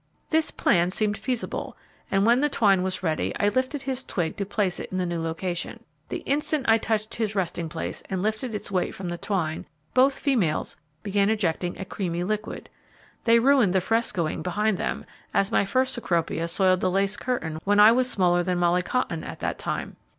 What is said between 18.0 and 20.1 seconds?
smaller than Molly Cotton at that time.